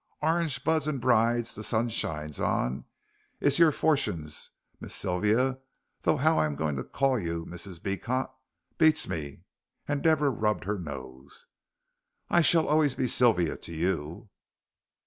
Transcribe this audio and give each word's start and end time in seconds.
Orange 0.23 0.63
buds 0.63 0.87
and 0.87 0.99
brides 0.99 1.53
the 1.53 1.63
sun 1.63 1.87
shines 1.87 2.39
on, 2.39 2.85
is 3.39 3.59
your 3.59 3.71
fortunes, 3.71 4.49
Miss 4.79 4.95
Sylvia, 4.95 5.59
though 6.01 6.17
how 6.17 6.39
I'm 6.39 6.55
going 6.55 6.75
to 6.77 6.83
call 6.83 7.19
you 7.19 7.45
Mrs. 7.45 7.79
Beecot 7.79 8.31
beats 8.79 9.07
me," 9.07 9.41
and 9.87 10.01
Deborah 10.01 10.31
rubbed 10.31 10.63
her 10.63 10.79
nose. 10.79 11.45
"I 12.31 12.41
shall 12.41 12.65
always 12.67 12.95
be 12.95 13.05
Sylvia 13.07 13.55
to 13.57 13.73
you." 13.75 14.29